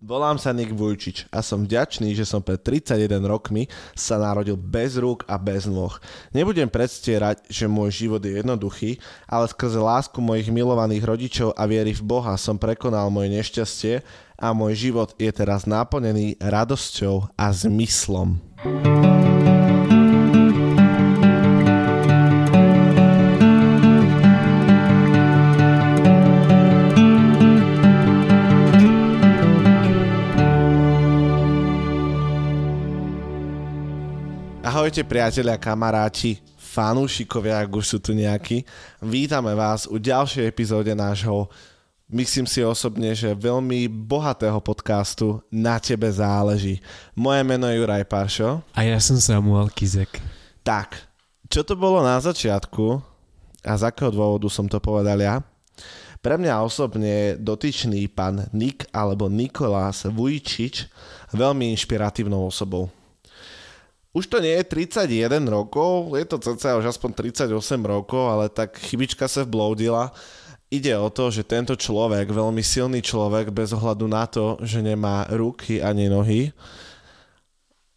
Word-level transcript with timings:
Volám 0.00 0.40
sa 0.40 0.56
Nik 0.56 0.72
Vujčič 0.72 1.28
a 1.28 1.44
som 1.44 1.68
vďačný, 1.68 2.16
že 2.16 2.24
som 2.24 2.40
pred 2.40 2.56
31 2.56 3.20
rokmi 3.20 3.68
sa 3.92 4.16
narodil 4.16 4.56
bez 4.56 4.96
rúk 4.96 5.28
a 5.28 5.36
bez 5.36 5.68
nôh. 5.68 5.92
Nebudem 6.32 6.72
predstierať, 6.72 7.44
že 7.52 7.68
môj 7.68 7.92
život 8.08 8.24
je 8.24 8.40
jednoduchý, 8.40 8.96
ale 9.28 9.44
skrze 9.52 9.76
lásku 9.76 10.16
mojich 10.16 10.48
milovaných 10.48 11.04
rodičov 11.04 11.48
a 11.52 11.68
viery 11.68 11.92
v 11.92 12.00
Boha 12.00 12.32
som 12.40 12.56
prekonal 12.56 13.12
moje 13.12 13.28
nešťastie 13.28 14.00
a 14.40 14.56
môj 14.56 14.88
život 14.88 15.12
je 15.20 15.28
teraz 15.36 15.68
naplnený 15.68 16.40
radosťou 16.40 17.36
a 17.36 17.52
zmyslom. 17.52 18.40
Ahojte 34.80 35.04
priatelia, 35.04 35.60
kamaráti, 35.60 36.40
fanúšikovia, 36.56 37.60
ak 37.60 37.68
už 37.68 37.84
sú 37.84 37.98
tu 38.00 38.16
nejakí. 38.16 38.64
Vítame 39.04 39.52
vás 39.52 39.84
u 39.84 40.00
ďalšej 40.00 40.48
epizóde 40.48 40.96
nášho, 40.96 41.52
myslím 42.08 42.48
si 42.48 42.64
osobne, 42.64 43.12
že 43.12 43.36
veľmi 43.36 43.84
bohatého 43.92 44.56
podcastu 44.64 45.44
Na 45.52 45.76
tebe 45.76 46.08
záleží. 46.08 46.80
Moje 47.12 47.44
meno 47.44 47.68
je 47.68 47.76
Juraj 47.76 48.08
Paršo. 48.08 48.64
A 48.72 48.80
ja 48.88 48.96
som 49.04 49.20
Samuel 49.20 49.68
Kizek. 49.68 50.16
Tak, 50.64 50.96
čo 51.52 51.60
to 51.60 51.76
bolo 51.76 52.00
na 52.00 52.16
začiatku 52.16 53.04
a 53.60 53.72
z 53.76 53.82
akého 53.84 54.08
dôvodu 54.08 54.48
som 54.48 54.64
to 54.64 54.80
povedal 54.80 55.20
ja? 55.20 55.44
Pre 56.24 56.40
mňa 56.40 56.64
osobne 56.64 57.36
dotyčný 57.36 58.08
pán 58.08 58.48
Nik 58.56 58.88
alebo 58.96 59.28
Nikolás 59.28 60.08
Vujčič 60.08 60.88
veľmi 61.36 61.68
inšpiratívnou 61.68 62.48
osobou 62.48 62.88
už 64.10 64.26
to 64.26 64.42
nie 64.42 64.58
je 64.58 64.64
31 64.66 65.46
rokov, 65.46 66.18
je 66.18 66.26
to 66.26 66.36
cca 66.42 66.78
už 66.78 66.90
aspoň 66.90 67.10
38 67.30 67.54
rokov, 67.86 68.22
ale 68.26 68.50
tak 68.50 68.74
chybička 68.74 69.30
sa 69.30 69.46
vbloudila. 69.46 70.10
Ide 70.70 70.94
o 70.98 71.10
to, 71.10 71.34
že 71.34 71.46
tento 71.46 71.74
človek, 71.74 72.30
veľmi 72.30 72.62
silný 72.62 73.02
človek, 73.02 73.50
bez 73.50 73.74
ohľadu 73.74 74.06
na 74.06 74.26
to, 74.26 74.58
že 74.62 74.82
nemá 74.82 75.26
ruky 75.30 75.82
ani 75.82 76.06
nohy, 76.06 76.54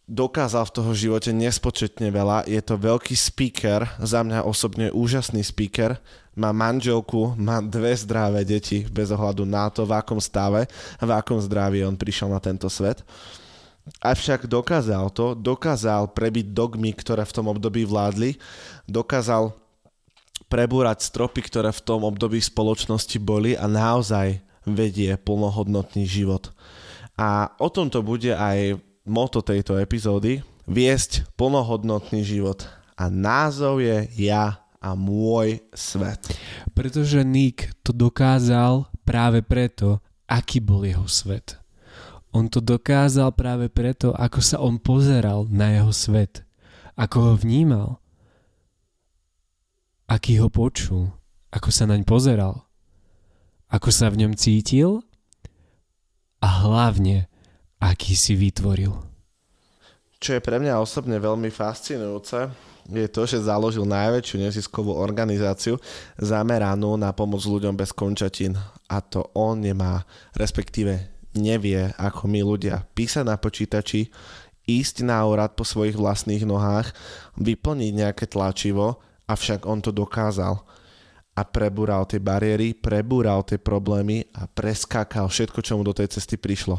dokázal 0.04 0.68
v 0.68 0.74
toho 0.74 0.92
živote 0.92 1.30
nespočetne 1.32 2.12
veľa. 2.12 2.44
Je 2.44 2.60
to 2.60 2.76
veľký 2.76 3.16
speaker, 3.16 3.88
za 4.02 4.20
mňa 4.20 4.44
osobne 4.44 4.92
úžasný 4.92 5.40
speaker. 5.40 5.96
Má 6.34 6.50
manželku, 6.50 7.38
má 7.38 7.62
dve 7.62 7.94
zdravé 7.94 8.42
deti, 8.42 8.84
bez 8.90 9.08
ohľadu 9.14 9.46
na 9.46 9.70
to, 9.70 9.86
v 9.86 9.94
akom 9.96 10.18
stave, 10.18 10.66
v 10.98 11.10
akom 11.10 11.38
zdraví 11.38 11.86
on 11.86 11.96
prišiel 11.96 12.28
na 12.28 12.42
tento 12.42 12.68
svet. 12.68 13.00
Avšak 14.00 14.48
dokázal 14.48 15.12
to, 15.12 15.36
dokázal 15.36 16.08
prebiť 16.16 16.56
dogmy, 16.56 16.96
ktoré 16.96 17.28
v 17.28 17.34
tom 17.36 17.52
období 17.52 17.84
vládli, 17.84 18.40
dokázal 18.88 19.52
prebúrať 20.48 21.04
stropy, 21.04 21.44
ktoré 21.44 21.68
v 21.68 21.84
tom 21.84 22.00
období 22.08 22.40
spoločnosti 22.40 23.20
boli 23.20 23.52
a 23.52 23.68
naozaj 23.68 24.40
vedie 24.64 25.12
plnohodnotný 25.20 26.08
život. 26.08 26.52
A 27.20 27.52
o 27.60 27.68
tomto 27.68 28.00
bude 28.00 28.32
aj 28.32 28.80
moto 29.04 29.44
tejto 29.44 29.76
epizódy, 29.76 30.40
viesť 30.64 31.28
plnohodnotný 31.36 32.24
život. 32.24 32.64
A 32.96 33.12
názov 33.12 33.84
je 33.84 34.08
Ja 34.16 34.64
a 34.80 34.92
môj 34.96 35.60
svet. 35.76 36.24
Pretože 36.72 37.20
Nick 37.24 37.72
to 37.84 37.92
dokázal 37.92 38.88
práve 39.04 39.44
preto, 39.44 40.00
aký 40.28 40.60
bol 40.60 40.84
jeho 40.84 41.08
svet. 41.08 41.63
On 42.34 42.50
to 42.50 42.58
dokázal 42.58 43.30
práve 43.30 43.70
preto, 43.70 44.10
ako 44.10 44.42
sa 44.42 44.58
on 44.58 44.82
pozeral 44.82 45.46
na 45.46 45.70
jeho 45.70 45.94
svet, 45.94 46.42
ako 46.98 47.16
ho 47.30 47.32
vnímal, 47.38 48.02
aký 50.10 50.42
ho 50.42 50.50
počul, 50.50 51.14
ako 51.54 51.70
sa 51.70 51.86
naň 51.86 52.02
pozeral, 52.02 52.66
ako 53.70 53.86
sa 53.94 54.10
v 54.10 54.26
ňom 54.26 54.34
cítil 54.34 55.06
a 56.42 56.66
hlavne, 56.66 57.30
aký 57.78 58.18
si 58.18 58.34
vytvoril. 58.34 58.90
Čo 60.18 60.34
je 60.34 60.42
pre 60.42 60.58
mňa 60.58 60.82
osobne 60.82 61.22
veľmi 61.22 61.54
fascinujúce, 61.54 62.50
je 62.90 63.08
to, 63.08 63.30
že 63.30 63.46
založil 63.46 63.86
najväčšiu 63.86 64.42
neziskovú 64.42 64.90
organizáciu 64.90 65.78
zameranú 66.18 66.98
na 66.98 67.14
pomoc 67.14 67.46
ľuďom 67.46 67.78
bez 67.78 67.94
končatín. 67.94 68.58
A 68.90 69.00
to 69.00 69.32
on 69.32 69.64
nemá, 69.64 70.04
respektíve 70.36 71.13
nevie, 71.34 71.90
ako 71.98 72.30
my 72.30 72.40
ľudia, 72.42 72.86
písať 72.94 73.24
na 73.26 73.36
počítači, 73.36 74.10
ísť 74.64 75.04
na 75.04 75.20
úrad 75.28 75.52
po 75.54 75.62
svojich 75.66 75.98
vlastných 75.98 76.48
nohách, 76.48 76.94
vyplniť 77.36 77.92
nejaké 77.92 78.24
tlačivo, 78.30 79.02
avšak 79.28 79.68
on 79.68 79.84
to 79.84 79.92
dokázal. 79.92 80.64
A 81.34 81.42
prebúral 81.42 82.06
tie 82.06 82.22
bariéry, 82.22 82.78
prebúral 82.78 83.42
tie 83.42 83.58
problémy 83.58 84.22
a 84.38 84.46
preskákal 84.46 85.26
všetko, 85.26 85.60
čo 85.66 85.74
mu 85.74 85.82
do 85.82 85.90
tej 85.90 86.14
cesty 86.14 86.38
prišlo. 86.38 86.78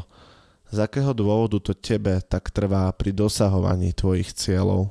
Z 0.72 0.82
akého 0.82 1.12
dôvodu 1.12 1.60
to 1.62 1.76
tebe 1.76 2.18
tak 2.24 2.50
trvá 2.50 2.90
pri 2.96 3.14
dosahovaní 3.14 3.92
tvojich 3.92 4.32
cieľov? 4.34 4.90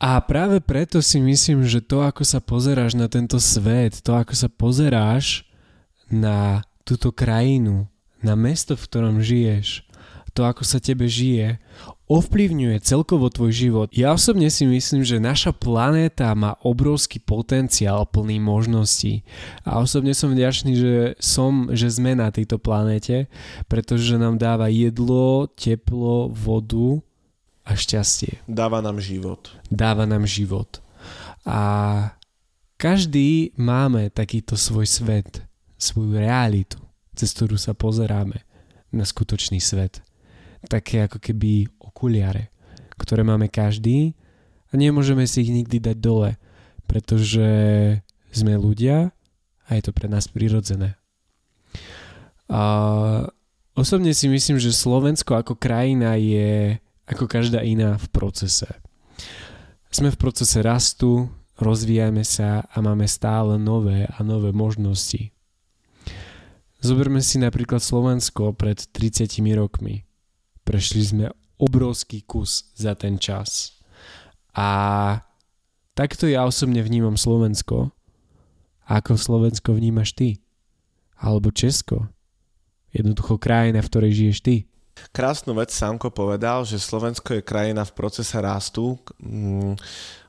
A 0.00 0.16
práve 0.24 0.64
preto 0.64 1.04
si 1.04 1.20
myslím, 1.20 1.64
že 1.64 1.84
to, 1.84 2.00
ako 2.00 2.24
sa 2.24 2.40
pozeráš 2.40 2.96
na 2.96 3.04
tento 3.04 3.36
svet, 3.36 4.00
to, 4.00 4.16
ako 4.16 4.32
sa 4.32 4.48
pozeráš 4.48 5.44
na 6.08 6.64
túto 6.88 7.12
krajinu, 7.12 7.84
na 8.20 8.36
mesto, 8.36 8.76
v 8.76 8.84
ktorom 8.86 9.16
žiješ, 9.20 9.84
to, 10.30 10.46
ako 10.46 10.62
sa 10.62 10.78
tebe 10.78 11.10
žije, 11.10 11.58
ovplyvňuje 12.10 12.82
celkovo 12.82 13.30
tvoj 13.30 13.52
život. 13.54 13.88
Ja 13.94 14.10
osobne 14.10 14.50
si 14.50 14.66
myslím, 14.66 15.06
že 15.06 15.22
naša 15.22 15.54
planéta 15.54 16.34
má 16.34 16.58
obrovský 16.66 17.22
potenciál 17.22 18.02
plný 18.06 18.42
možností. 18.42 19.22
A 19.62 19.78
osobne 19.78 20.10
som 20.14 20.34
vďačný, 20.34 20.72
že 20.74 20.94
som, 21.22 21.70
že 21.70 21.86
sme 21.86 22.18
na 22.18 22.34
tejto 22.34 22.58
planéte, 22.58 23.30
pretože 23.70 24.18
nám 24.18 24.42
dáva 24.42 24.66
jedlo, 24.66 25.46
teplo, 25.54 26.30
vodu 26.34 26.98
a 27.62 27.78
šťastie. 27.78 28.42
Dáva 28.50 28.82
nám 28.82 28.98
život. 28.98 29.54
Dáva 29.70 30.02
nám 30.02 30.26
život. 30.26 30.82
A 31.46 31.62
každý 32.74 33.54
máme 33.54 34.10
takýto 34.10 34.58
svoj 34.58 34.86
svet, 34.90 35.46
svoju 35.78 36.18
realitu 36.18 36.89
cez 37.20 37.36
ktorú 37.36 37.60
sa 37.60 37.76
pozeráme 37.76 38.40
na 38.88 39.04
skutočný 39.04 39.60
svet. 39.60 40.00
Také 40.64 41.04
ako 41.04 41.20
keby 41.20 41.68
okuliare, 41.76 42.48
ktoré 42.96 43.20
máme 43.20 43.52
každý 43.52 44.16
a 44.72 44.80
nemôžeme 44.80 45.28
si 45.28 45.44
ich 45.44 45.52
nikdy 45.52 45.84
dať 45.84 45.96
dole, 46.00 46.40
pretože 46.88 47.44
sme 48.32 48.56
ľudia 48.56 49.12
a 49.68 49.70
je 49.76 49.82
to 49.84 49.92
pre 49.92 50.08
nás 50.08 50.32
prirodzené. 50.32 50.96
A 52.48 52.62
osobne 53.76 54.16
si 54.16 54.26
myslím, 54.32 54.56
že 54.56 54.72
Slovensko 54.72 55.36
ako 55.36 55.60
krajina 55.60 56.16
je 56.16 56.80
ako 57.04 57.28
každá 57.28 57.60
iná 57.60 58.00
v 58.00 58.06
procese. 58.08 58.66
Sme 59.92 60.08
v 60.14 60.18
procese 60.18 60.62
rastu, 60.62 61.28
rozvíjame 61.60 62.24
sa 62.24 62.64
a 62.64 62.80
máme 62.80 63.04
stále 63.10 63.58
nové 63.58 64.06
a 64.08 64.24
nové 64.24 64.54
možnosti. 64.54 65.34
Zoberme 66.80 67.20
si 67.20 67.36
napríklad 67.36 67.84
Slovensko 67.84 68.56
pred 68.56 68.80
30 68.80 69.28
rokmi. 69.52 70.08
Prešli 70.64 71.02
sme 71.04 71.26
obrovský 71.60 72.24
kus 72.24 72.72
za 72.72 72.96
ten 72.96 73.20
čas. 73.20 73.76
A 74.56 75.20
takto 75.92 76.24
ja 76.24 76.48
osobne 76.48 76.80
vnímam 76.80 77.20
Slovensko. 77.20 77.92
Ako 78.88 79.20
Slovensko 79.20 79.76
vnímaš 79.76 80.16
ty? 80.16 80.40
Alebo 81.20 81.52
Česko? 81.52 82.08
Jednoducho 82.96 83.36
krajina, 83.36 83.84
v 83.84 83.90
ktorej 83.92 84.12
žiješ 84.16 84.38
ty. 84.40 84.69
Krásnu 85.10 85.56
vec 85.56 85.72
Sámko 85.74 86.12
povedal, 86.12 86.62
že 86.62 86.78
Slovensko 86.78 87.38
je 87.38 87.46
krajina 87.46 87.82
v 87.82 87.92
procese 87.96 88.36
rastu, 88.38 89.00
mm, 89.18 89.74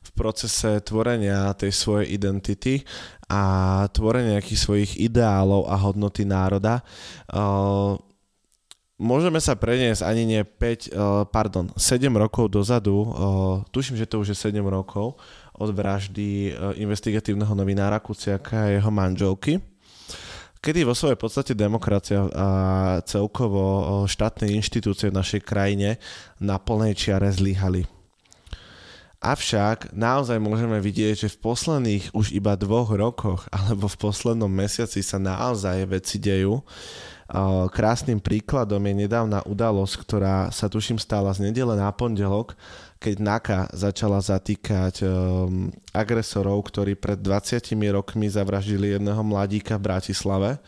v 0.01 0.09
procese 0.17 0.81
tvorenia 0.81 1.53
tej 1.53 1.71
svojej 1.71 2.17
identity 2.17 2.81
a 3.29 3.85
tvorenie 3.93 4.35
nejakých 4.35 4.59
svojich 4.59 4.91
ideálov 4.99 5.69
a 5.69 5.75
hodnoty 5.79 6.27
národa. 6.27 6.83
Uh, 7.31 7.95
môžeme 8.99 9.39
sa 9.39 9.55
preniesť 9.55 10.03
ani 10.03 10.23
nie 10.27 10.41
5, 10.43 10.91
uh, 10.91 11.23
pardon, 11.29 11.71
7 11.79 12.11
rokov 12.11 12.51
dozadu, 12.51 12.97
uh, 12.97 13.07
tuším, 13.71 13.95
že 13.95 14.09
to 14.09 14.19
už 14.19 14.35
je 14.35 14.37
7 14.51 14.59
rokov, 14.67 15.15
od 15.61 15.69
vraždy 15.77 16.57
investigatívneho 16.81 17.53
novinára 17.53 18.01
Kuciaka 18.01 18.65
a 18.65 18.71
jeho 18.73 18.89
manželky 18.89 19.61
kedy 20.61 20.85
vo 20.85 20.93
svojej 20.93 21.17
podstate 21.17 21.57
demokracia 21.57 22.29
a 22.31 22.47
celkovo 23.09 24.05
štátne 24.05 24.53
inštitúcie 24.53 25.09
v 25.09 25.17
našej 25.17 25.41
krajine 25.41 25.97
na 26.37 26.61
plnej 26.61 26.93
čiare 26.93 27.33
zlyhali. 27.33 27.89
Avšak 29.21 29.93
naozaj 29.93 30.41
môžeme 30.41 30.81
vidieť, 30.81 31.25
že 31.25 31.33
v 31.33 31.41
posledných 31.45 32.13
už 32.13 32.33
iba 32.33 32.57
dvoch 32.57 32.89
rokoch 32.93 33.45
alebo 33.53 33.85
v 33.85 33.99
poslednom 34.01 34.49
mesiaci 34.49 35.05
sa 35.05 35.21
naozaj 35.21 35.85
veci 35.85 36.17
dejú. 36.17 36.61
Krásnym 37.69 38.17
príkladom 38.17 38.81
je 38.81 38.93
nedávna 39.05 39.45
udalosť, 39.45 39.93
ktorá 40.03 40.49
sa 40.49 40.67
tuším 40.69 40.97
stala 40.97 41.31
z 41.37 41.47
nedele 41.47 41.77
na 41.77 41.87
pondelok, 41.93 42.57
keď 43.01 43.15
NAKA 43.17 43.59
začala 43.73 44.21
zatýkať 44.21 45.01
um, 45.01 45.73
agresorov, 45.89 46.61
ktorí 46.69 46.93
pred 46.93 47.17
20 47.17 47.73
rokmi 47.89 48.29
zavraždili 48.29 48.93
jedného 48.93 49.25
mladíka 49.25 49.81
v 49.81 49.85
Bratislave 49.89 50.61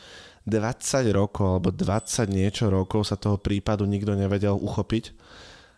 20 0.43 1.07
rokov 1.15 1.47
alebo 1.59 1.69
20 1.71 2.27
niečo 2.27 2.67
rokov 2.67 3.07
sa 3.07 3.15
toho 3.15 3.39
prípadu 3.39 3.87
nikto 3.87 4.11
nevedel 4.11 4.59
uchopiť. 4.59 5.15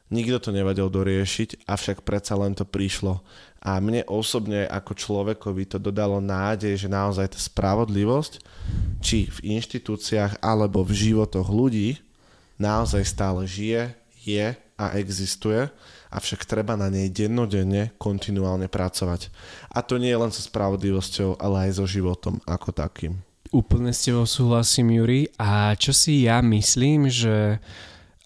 Nikto 0.06 0.38
to 0.38 0.50
nevedel 0.54 0.86
doriešiť, 0.90 1.66
avšak 1.66 2.06
predsa 2.06 2.38
len 2.38 2.54
to 2.54 2.62
prišlo. 2.62 3.25
A 3.66 3.81
mne 3.81 4.06
osobne 4.06 4.69
ako 4.69 4.94
človekovi 4.94 5.66
to 5.66 5.81
dodalo 5.81 6.22
nádej, 6.22 6.78
že 6.78 6.90
naozaj 6.90 7.34
tá 7.34 7.40
spravodlivosť, 7.42 8.38
či 9.01 9.25
v 9.34 9.58
inštitúciách 9.58 10.38
alebo 10.46 10.86
v 10.86 10.94
životoch 10.94 11.50
ľudí, 11.50 11.98
naozaj 12.62 13.01
stále 13.01 13.50
žije, 13.50 13.98
je 14.22 14.54
a 14.78 14.86
existuje, 15.01 15.74
avšak 16.12 16.46
treba 16.46 16.75
na 16.75 16.92
nej 16.92 17.10
dennodenne 17.10 17.94
kontinuálne 17.98 18.68
pracovať. 18.68 19.30
A 19.72 19.81
to 19.81 20.02
nie 20.02 20.12
je 20.12 20.22
len 20.22 20.31
so 20.34 20.42
spravodlivosťou, 20.44 21.38
ale 21.40 21.69
aj 21.69 21.81
so 21.81 21.86
životom 21.86 22.42
ako 22.46 22.74
takým. 22.75 23.22
Úplne 23.56 23.94
s 23.94 24.04
tebou 24.10 24.28
súhlasím, 24.28 25.00
Juri. 25.00 25.31
A 25.40 25.72
čo 25.80 25.96
si 25.96 26.28
ja 26.28 26.44
myslím, 26.44 27.07
že 27.07 27.63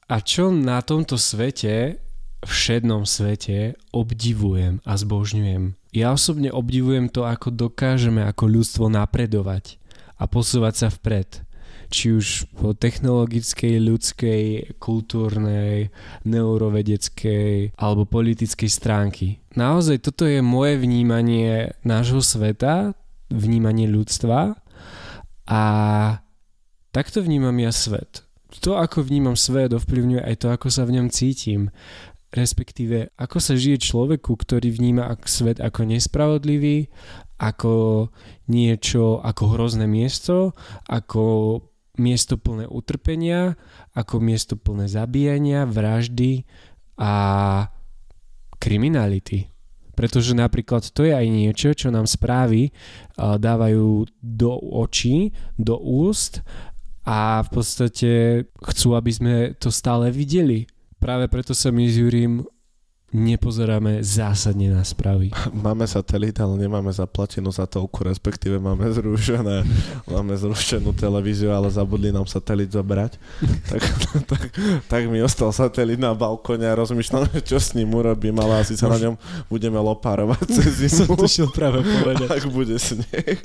a 0.09 0.17
čo 0.25 0.49
na 0.49 0.81
tomto 0.81 1.21
svete, 1.21 2.01
všednom 2.41 3.03
svete, 3.03 3.77
obdivujem 3.91 4.79
a 4.87 4.95
zbožňujem. 4.95 5.75
Ja 5.93 6.13
osobne 6.15 6.49
obdivujem 6.49 7.09
to, 7.11 7.27
ako 7.27 7.53
dokážeme 7.53 8.23
ako 8.25 8.45
ľudstvo 8.47 8.85
napredovať 8.89 9.77
a 10.17 10.25
posúvať 10.25 10.73
sa 10.75 10.87
vpred. 10.89 11.48
Či 11.89 12.05
už 12.13 12.27
po 12.53 12.77
technologickej, 12.77 13.81
ľudskej, 13.81 14.43
kultúrnej, 14.77 15.89
neurovedeckej 16.21 17.73
alebo 17.81 18.05
politickej 18.05 18.69
stránky. 18.69 19.41
Naozaj 19.57 20.05
toto 20.05 20.29
je 20.29 20.45
moje 20.45 20.77
vnímanie 20.77 21.73
nášho 21.81 22.21
sveta, 22.21 22.93
vnímanie 23.33 23.89
ľudstva 23.89 24.53
a 25.49 25.61
takto 26.93 27.25
vnímam 27.25 27.57
ja 27.57 27.73
svet. 27.73 28.25
To, 28.61 28.77
ako 28.77 29.05
vnímam 29.05 29.37
svet, 29.37 29.73
ovplyvňuje 29.73 30.21
aj 30.25 30.35
to, 30.41 30.47
ako 30.49 30.67
sa 30.73 30.85
v 30.85 31.01
ňom 31.01 31.07
cítim. 31.13 31.69
Respektíve, 32.29 33.09
ako 33.17 33.37
sa 33.41 33.57
žije 33.57 33.81
človeku, 33.81 34.37
ktorý 34.37 34.69
vníma 34.69 35.09
svet 35.25 35.57
ako 35.57 35.89
nespravodlivý, 35.89 36.89
ako 37.41 38.05
niečo, 38.51 39.17
ako 39.25 39.57
hrozné 39.57 39.89
miesto, 39.89 40.53
ako 40.85 41.61
miesto 41.99 42.39
plné 42.39 42.65
utrpenia, 42.65 43.59
ako 43.93 44.23
miesto 44.23 44.55
plné 44.55 44.87
zabíjania, 44.87 45.67
vraždy 45.67 46.47
a 46.95 47.11
kriminality. 48.57 49.51
Pretože 49.93 50.31
napríklad 50.31 50.87
to 50.95 51.03
je 51.03 51.11
aj 51.11 51.27
niečo, 51.27 51.75
čo 51.75 51.91
nám 51.91 52.07
správy 52.07 52.71
dávajú 53.19 54.07
do 54.23 54.51
očí, 54.79 55.35
do 55.59 55.75
úst 55.75 56.39
a 57.03 57.43
v 57.43 57.49
podstate 57.51 58.11
chcú, 58.63 58.95
aby 58.95 59.11
sme 59.11 59.33
to 59.59 59.67
stále 59.67 60.07
videli. 60.07 60.71
Práve 61.03 61.27
preto 61.27 61.51
sa 61.51 61.67
my 61.71 61.83
s 61.83 61.99
Jurím 61.99 62.47
nepozeráme 63.09 64.05
zásadne 64.05 64.69
na 64.69 64.85
správy. 64.85 65.33
Máme 65.65 65.89
satelit, 65.89 66.37
ale 66.37 66.61
nemáme 66.61 66.93
zaplatenú 66.93 67.49
za 67.49 67.65
toľku, 67.65 68.05
respektíve 68.05 68.61
máme 68.61 68.85
zrušené, 68.93 69.65
máme 70.05 70.33
zrušenú 70.37 70.93
televíziu, 70.93 71.49
ale 71.49 71.73
zabudli 71.73 72.13
nám 72.13 72.29
satelit 72.29 72.69
zobrať. 72.69 73.17
tak, 73.71 73.81
tak, 74.29 74.43
tak 74.85 75.01
mi 75.09 75.21
ostal 75.25 75.49
satelit 75.49 75.97
na 75.97 76.13
balkóne 76.13 76.69
a 76.69 76.77
rozmýšľam, 76.77 77.29
čo 77.41 77.57
s 77.57 77.73
ním 77.73 77.89
urobím, 77.93 78.37
ale 78.37 78.61
asi 78.61 78.77
sa 78.77 78.89
na 78.89 79.01
ňom 79.01 79.15
budeme 79.49 79.81
lopárovať 79.81 80.45
cez 80.61 80.85
zimu. 80.85 81.17
To 81.17 81.25
šiel 81.25 81.49
práve 81.49 81.81
povedať. 81.81 82.29
Ak 82.29 82.45
bude 82.53 82.77
sneh. 82.77 83.41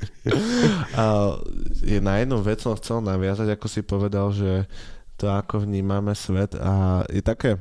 A 0.92 1.36
je 1.80 1.98
na 2.04 2.20
jednu 2.20 2.44
vec 2.44 2.60
som 2.60 2.76
chcel 2.76 3.00
naviazať, 3.00 3.56
ako 3.56 3.66
si 3.66 3.80
povedal, 3.80 4.28
že 4.32 4.68
to 5.16 5.30
ako 5.30 5.62
vnímame 5.62 6.12
svet 6.12 6.58
a 6.58 7.06
je 7.06 7.22
také 7.22 7.56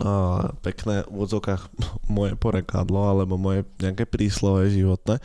uh, 0.00 0.52
pekné 0.60 1.04
v 1.08 1.16
odzokách 1.24 1.72
moje 2.16 2.36
porekadlo 2.36 3.08
alebo 3.08 3.40
moje 3.40 3.64
nejaké 3.80 4.04
príslove 4.04 4.68
životné. 4.68 5.20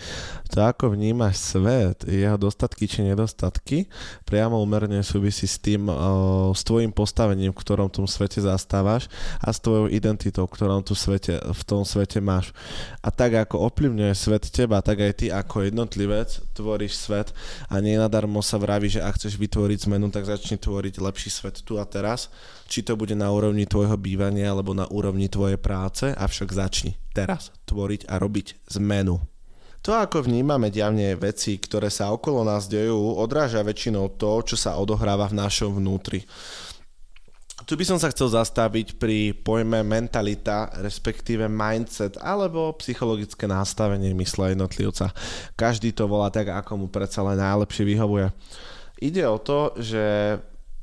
To 0.52 0.58
ako 0.64 0.96
vnímaš 0.96 1.56
svet, 1.56 2.04
jeho 2.08 2.36
dostatky 2.36 2.88
či 2.88 3.04
nedostatky, 3.04 3.88
priamo 4.24 4.60
umerne 4.60 5.04
súvisí 5.04 5.48
s 5.48 5.60
tým, 5.60 5.88
uh, 5.92 6.52
s 6.56 6.64
tvojim 6.64 6.92
postavením, 6.92 7.52
v 7.52 7.62
ktorom 7.62 7.92
tom 7.92 8.08
svete 8.08 8.40
zastávaš 8.44 9.12
a 9.44 9.52
s 9.52 9.60
tvojou 9.60 9.92
identitou, 9.92 10.48
v 10.48 10.56
ktorom 10.56 10.84
tu 10.84 10.96
svete, 10.96 11.40
v 11.40 11.62
tom 11.68 11.84
svete 11.84 12.24
máš. 12.24 12.56
A 13.04 13.12
tak 13.12 13.36
ako 13.36 13.68
ovplyvňuje 13.72 14.14
svet 14.16 14.48
teba, 14.52 14.80
tak 14.80 15.04
aj 15.04 15.14
ty 15.24 15.26
ako 15.32 15.68
jednotlivec 15.68 16.40
tvoríš 16.56 16.96
svet 16.96 17.36
a 17.68 17.80
nie 17.80 17.96
nadarmo 17.96 18.40
sa 18.44 18.60
vraví, 18.60 18.88
že 18.92 19.04
ak 19.04 19.18
chceš 19.20 19.36
vytvoriť 19.40 19.88
zmenu, 19.90 20.12
tak 20.12 20.28
začni 20.28 20.60
tvoriť 20.60 21.00
lepší 21.02 21.30
svet 21.32 21.64
tu 21.64 21.80
a 21.80 21.86
teraz 21.88 22.32
či 22.72 22.88
to 22.88 22.96
bude 22.96 23.12
na 23.20 23.28
úrovni 23.28 23.68
tvojho 23.68 24.00
bývania 24.00 24.48
alebo 24.48 24.72
na 24.72 24.88
úrovni 24.88 25.28
tvojej 25.28 25.60
práce, 25.60 26.16
avšak 26.16 26.56
začni 26.56 26.96
teraz 27.12 27.52
tvoriť 27.68 28.08
a 28.08 28.16
robiť 28.16 28.72
zmenu. 28.80 29.20
To, 29.84 29.92
ako 29.98 30.24
vnímame 30.24 30.72
diavne 30.72 31.20
veci, 31.20 31.60
ktoré 31.60 31.92
sa 31.92 32.16
okolo 32.16 32.48
nás 32.48 32.72
dejú, 32.72 32.96
odráža 33.18 33.60
väčšinou 33.66 34.16
to, 34.16 34.46
čo 34.48 34.56
sa 34.56 34.80
odohráva 34.80 35.28
v 35.28 35.42
našom 35.42 35.84
vnútri. 35.84 36.24
Tu 37.66 37.78
by 37.78 37.86
som 37.86 37.98
sa 38.00 38.10
chcel 38.10 38.30
zastaviť 38.30 38.98
pri 38.98 39.38
pojme 39.38 39.86
mentalita, 39.86 40.70
respektíve 40.82 41.46
mindset 41.46 42.18
alebo 42.18 42.74
psychologické 42.78 43.46
nastavenie 43.46 44.14
mysle 44.18 44.54
jednotlivca. 44.54 45.14
Každý 45.58 45.94
to 45.94 46.10
volá 46.10 46.30
tak, 46.34 46.50
ako 46.50 46.86
mu 46.86 46.88
predsa 46.90 47.22
len 47.26 47.38
najlepšie 47.38 47.84
vyhovuje. 47.86 48.28
Ide 49.02 49.26
o 49.26 49.38
to, 49.42 49.74
že 49.82 50.38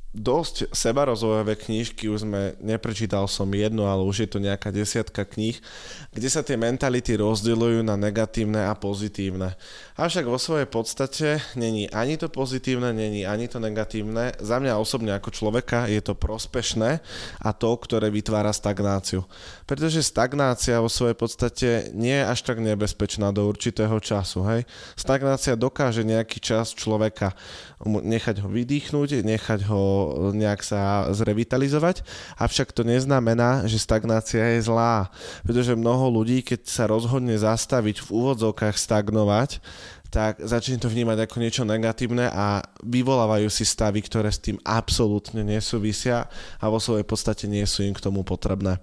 dosť 0.09 0.73
sebarozvojové 0.73 1.53
knižky, 1.53 2.09
už 2.09 2.25
sme, 2.25 2.57
neprečítal 2.57 3.29
som 3.29 3.45
jednu, 3.45 3.85
ale 3.85 4.01
už 4.01 4.25
je 4.25 4.29
to 4.29 4.41
nejaká 4.41 4.73
desiatka 4.73 5.21
kníh, 5.21 5.61
kde 6.09 6.29
sa 6.33 6.41
tie 6.41 6.57
mentality 6.57 7.13
rozdeľujú 7.13 7.85
na 7.85 7.93
negatívne 7.93 8.65
a 8.65 8.73
pozitívne. 8.73 9.53
Avšak 10.01 10.25
vo 10.25 10.41
svojej 10.41 10.65
podstate 10.65 11.37
není 11.53 11.85
ani 11.93 12.17
to 12.17 12.25
pozitívne, 12.25 12.89
není 12.89 13.21
ani 13.21 13.45
to 13.45 13.61
negatívne. 13.61 14.33
Za 14.41 14.57
mňa 14.57 14.81
osobne 14.81 15.13
ako 15.13 15.29
človeka 15.29 15.85
je 15.85 16.01
to 16.01 16.17
prospešné 16.17 17.05
a 17.37 17.49
to, 17.53 17.69
ktoré 17.77 18.09
vytvára 18.09 18.49
stagnáciu. 18.49 19.29
Pretože 19.69 20.01
stagnácia 20.01 20.81
vo 20.81 20.89
svojej 20.89 21.13
podstate 21.13 21.69
nie 21.93 22.17
je 22.17 22.25
až 22.25 22.39
tak 22.41 22.57
nebezpečná 22.57 23.29
do 23.29 23.45
určitého 23.45 24.01
času. 24.01 24.41
Hej? 24.49 24.65
Stagnácia 24.97 25.53
dokáže 25.53 26.01
nejaký 26.01 26.41
čas 26.41 26.73
človeka 26.73 27.37
nechať 27.85 28.41
ho 28.41 28.49
vydýchnuť, 28.49 29.21
nechať 29.21 29.59
ho 29.69 29.98
nejak 30.35 30.61
sa 30.61 31.09
zrevitalizovať, 31.13 32.03
avšak 32.37 32.75
to 32.75 32.83
neznamená, 32.85 33.65
že 33.65 33.81
stagnácia 33.81 34.57
je 34.57 34.65
zlá, 34.65 35.09
pretože 35.41 35.77
mnoho 35.77 36.11
ľudí, 36.21 36.43
keď 36.43 36.67
sa 36.67 36.83
rozhodne 36.89 37.35
zastaviť 37.35 38.03
v 38.05 38.09
úvodzovkách 38.09 38.75
stagnovať, 38.75 39.63
tak 40.09 40.41
začne 40.41 40.81
to 40.81 40.89
vnímať 40.89 41.29
ako 41.29 41.35
niečo 41.37 41.63
negatívne 41.63 42.33
a 42.33 42.65
vyvolávajú 42.81 43.45
si 43.53 43.61
stavy, 43.61 44.01
ktoré 44.01 44.33
s 44.33 44.41
tým 44.41 44.57
absolútne 44.65 45.45
nesúvisia 45.45 46.25
a 46.57 46.65
vo 46.65 46.81
svojej 46.81 47.05
podstate 47.05 47.45
nie 47.45 47.61
sú 47.69 47.85
im 47.85 47.93
k 47.93 48.01
tomu 48.01 48.25
potrebné. 48.25 48.81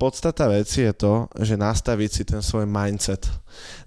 Podstata 0.00 0.48
veci 0.48 0.80
je 0.80 0.96
to, 0.96 1.28
že 1.44 1.60
nastaviť 1.60 2.10
si 2.10 2.22
ten 2.24 2.40
svoj 2.40 2.64
mindset 2.64 3.28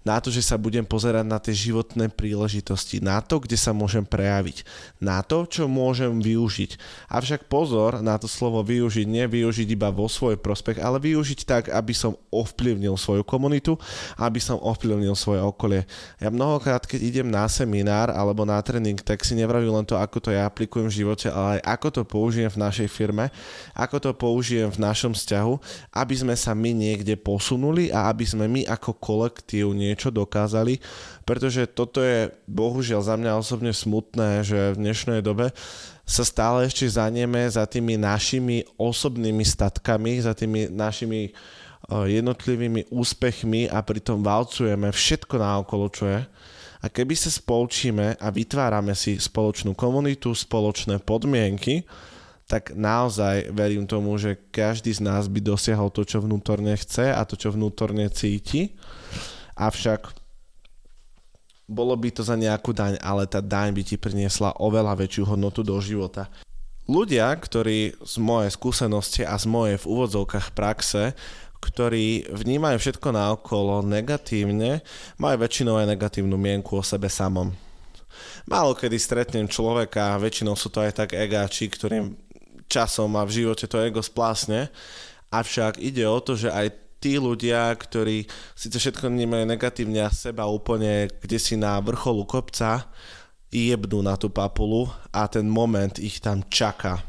na 0.04 0.20
to, 0.20 0.30
že 0.30 0.44
sa 0.44 0.60
budem 0.60 0.84
pozerať 0.84 1.26
na 1.26 1.40
tie 1.40 1.56
životné 1.56 2.12
príležitosti, 2.12 3.00
na 3.00 3.24
to, 3.24 3.40
kde 3.40 3.56
sa 3.56 3.72
môžem 3.72 4.04
prejaviť, 4.04 4.68
na 5.00 5.24
to, 5.24 5.48
čo 5.48 5.72
môžem 5.72 6.20
využiť. 6.20 6.78
Avšak 7.08 7.48
pozor 7.48 8.04
na 8.04 8.20
to 8.20 8.28
slovo 8.28 8.60
využiť, 8.62 9.08
nie 9.08 9.26
využiť 9.26 9.68
iba 9.72 9.90
vo 9.90 10.12
svoj 10.12 10.36
prospech, 10.36 10.84
ale 10.84 11.00
využiť 11.00 11.40
tak, 11.48 11.64
aby 11.72 11.96
som 11.96 12.20
ovplyvnil 12.30 13.00
svoju 13.00 13.24
komunitu, 13.24 13.80
aby 14.20 14.44
som 14.44 14.60
ovplyvnil 14.60 15.16
svoje 15.16 15.40
okolie. 15.40 15.88
Ja 16.20 16.28
mnohokrát, 16.28 16.84
keď 16.84 17.00
idem 17.00 17.28
na 17.32 17.48
seminár 17.48 18.12
alebo 18.12 18.44
na 18.44 18.60
tréning, 18.60 19.00
tak 19.00 19.24
si 19.24 19.34
nevravím 19.40 19.72
len 19.72 19.88
to, 19.88 19.96
ako 19.96 20.20
to 20.20 20.30
ja 20.36 20.44
aplikujem 20.44 20.92
v 20.92 20.98
živote, 21.04 21.32
ale 21.32 21.58
aj 21.64 21.80
ako 21.80 21.88
to 21.90 22.02
použijem 22.04 22.52
v 22.52 22.62
našej 22.62 22.88
firme, 22.92 23.32
ako 23.72 23.98
to 24.04 24.12
použijem 24.12 24.68
v 24.68 24.84
našom 24.84 25.16
vzťahu, 25.16 25.54
aby 25.96 26.16
sme 26.20 26.36
sa 26.36 26.52
my 26.52 26.76
niekde 26.76 27.16
posunuli 27.16 27.88
a 27.90 28.12
aby 28.12 28.28
sme 28.28 28.52
my 28.52 28.68
ako 28.68 29.00
kolektív 29.00 29.72
nie 29.72 29.93
niečo 29.94 30.10
dokázali, 30.10 30.82
pretože 31.22 31.70
toto 31.70 32.02
je 32.02 32.34
bohužiaľ 32.50 33.02
za 33.06 33.16
mňa 33.16 33.38
osobne 33.38 33.70
smutné, 33.70 34.42
že 34.42 34.74
v 34.74 34.82
dnešnej 34.82 35.22
dobe 35.22 35.54
sa 36.04 36.26
stále 36.26 36.66
ešte 36.66 36.90
zanieme 36.90 37.46
za 37.46 37.64
tými 37.70 37.96
našimi 37.96 38.66
osobnými 38.76 39.46
statkami, 39.46 40.20
za 40.20 40.34
tými 40.34 40.74
našimi 40.74 41.32
jednotlivými 41.94 42.90
úspechmi 42.90 43.70
a 43.70 43.84
pritom 43.84 44.24
valcujeme 44.24 44.90
všetko 44.90 45.36
naokolo, 45.36 45.92
čo 45.92 46.10
je. 46.10 46.22
A 46.84 46.92
keby 46.92 47.16
sa 47.16 47.32
spolčíme 47.32 48.20
a 48.20 48.28
vytvárame 48.28 48.92
si 48.92 49.16
spoločnú 49.16 49.72
komunitu, 49.72 50.36
spoločné 50.36 51.00
podmienky, 51.00 51.88
tak 52.44 52.76
naozaj 52.76 53.56
verím 53.56 53.88
tomu, 53.88 54.20
že 54.20 54.36
každý 54.52 54.92
z 54.92 55.00
nás 55.00 55.32
by 55.32 55.40
dosiahol 55.40 55.88
to, 55.92 56.04
čo 56.04 56.20
vnútorne 56.20 56.76
chce 56.76 57.16
a 57.16 57.24
to, 57.24 57.40
čo 57.40 57.56
vnútorne 57.56 58.12
cíti. 58.12 58.76
Avšak 59.54 60.14
bolo 61.70 61.96
by 61.96 62.10
to 62.12 62.22
za 62.22 62.36
nejakú 62.36 62.76
daň, 62.76 63.00
ale 63.00 63.24
tá 63.26 63.40
daň 63.40 63.72
by 63.72 63.82
ti 63.86 63.96
priniesla 63.96 64.60
oveľa 64.60 65.00
väčšiu 65.00 65.34
hodnotu 65.34 65.64
do 65.64 65.80
života. 65.80 66.28
Ľudia, 66.84 67.32
ktorí 67.32 67.96
z 68.04 68.16
mojej 68.20 68.52
skúsenosti 68.52 69.24
a 69.24 69.40
z 69.40 69.48
mojej 69.48 69.78
v 69.80 69.88
úvodzovkách 69.88 70.52
praxe 70.52 71.16
ktorí 71.64 72.28
vnímajú 72.28 72.76
všetko 72.76 73.16
naokolo 73.16 73.80
negatívne, 73.88 74.84
majú 75.16 75.36
väčšinou 75.40 75.80
aj 75.80 75.96
negatívnu 75.96 76.36
mienku 76.36 76.76
o 76.76 76.84
sebe 76.84 77.08
samom. 77.08 77.56
Málo 78.44 78.76
kedy 78.76 79.00
stretnem 79.00 79.48
človeka, 79.48 80.20
väčšinou 80.20 80.60
sú 80.60 80.68
to 80.68 80.84
aj 80.84 80.92
tak 81.00 81.10
egáči, 81.16 81.72
ktorým 81.72 82.20
časom 82.68 83.16
a 83.16 83.24
v 83.24 83.44
živote 83.44 83.66
to 83.66 83.80
ego 83.80 84.04
splásne, 84.04 84.68
avšak 85.32 85.80
ide 85.80 86.04
o 86.04 86.20
to, 86.20 86.36
že 86.36 86.52
aj 86.52 86.83
tí 87.04 87.20
ľudia, 87.20 87.76
ktorí 87.76 88.24
síce 88.56 88.80
všetko 88.80 89.12
vnímajú 89.12 89.44
negatívne 89.44 90.08
a 90.08 90.16
seba 90.16 90.48
úplne 90.48 91.12
kde 91.20 91.36
si 91.36 91.60
na 91.60 91.76
vrcholu 91.84 92.24
kopca, 92.24 92.88
jebnú 93.52 94.00
na 94.00 94.16
tú 94.16 94.32
papulu 94.32 94.88
a 95.12 95.28
ten 95.28 95.44
moment 95.44 96.00
ich 96.00 96.24
tam 96.24 96.48
čaká 96.48 97.04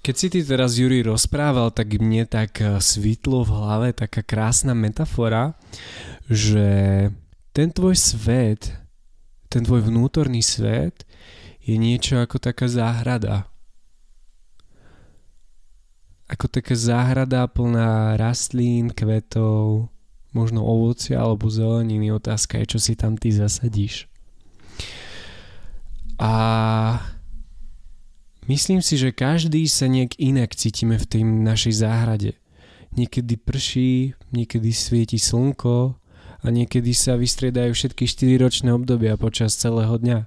keď 0.00 0.14
si 0.16 0.32
ty 0.32 0.40
teraz, 0.40 0.80
Juri, 0.80 1.04
rozprával, 1.04 1.76
tak 1.76 2.00
mne 2.00 2.24
tak 2.24 2.64
eh, 2.64 2.80
svítlo 2.80 3.44
v 3.44 3.52
hlave 3.52 3.88
taká 3.92 4.24
krásna 4.24 4.72
metafora, 4.72 5.52
že 6.24 6.64
ten 7.52 7.68
tvoj 7.68 7.92
svet, 7.92 8.72
ten 9.52 9.60
tvoj 9.60 9.92
vnútorný 9.92 10.40
svet 10.40 11.04
je 11.60 11.76
niečo 11.76 12.16
ako 12.16 12.40
taká 12.40 12.64
záhrada. 12.64 13.44
Ako 16.30 16.46
taká 16.46 16.78
záhrada 16.78 17.42
plná 17.50 18.14
rastlín, 18.14 18.94
kvetov, 18.94 19.90
možno 20.30 20.62
ovocia 20.62 21.18
alebo 21.18 21.50
zeleniny. 21.50 22.14
Otázka 22.14 22.62
je, 22.62 22.76
čo 22.76 22.78
si 22.78 22.94
tam 22.94 23.18
ty 23.18 23.34
zasadíš. 23.34 24.06
A 26.22 26.30
Myslím 28.50 28.82
si, 28.82 28.98
že 28.98 29.14
každý 29.14 29.70
sa 29.70 29.86
nejak 29.86 30.18
inak 30.18 30.58
cítime 30.58 30.98
v 30.98 31.06
tej 31.06 31.22
našej 31.22 31.86
záhrade. 31.86 32.34
Niekedy 32.98 33.38
prší, 33.38 34.18
niekedy 34.34 34.74
svieti 34.74 35.22
slnko 35.22 35.94
a 36.42 36.46
niekedy 36.50 36.90
sa 36.90 37.14
vystriedajú 37.14 37.70
všetky 37.70 38.10
4 38.10 38.42
ročné 38.42 38.74
obdobia 38.74 39.14
počas 39.14 39.54
celého 39.54 39.94
dňa. 39.94 40.26